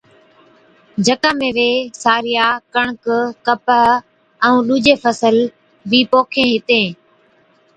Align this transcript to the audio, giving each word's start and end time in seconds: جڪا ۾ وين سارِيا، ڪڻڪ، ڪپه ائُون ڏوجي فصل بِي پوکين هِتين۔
جڪا 1.07 1.31
۾ 1.41 1.49
وين 1.57 1.77
سارِيا، 2.03 2.45
ڪڻڪ، 2.77 3.05
ڪپه 3.49 3.79
ائُون 4.47 4.59
ڏوجي 4.67 4.95
فصل 5.03 5.35
بِي 5.89 6.01
پوکين 6.11 6.47
هِتين۔ 6.53 6.85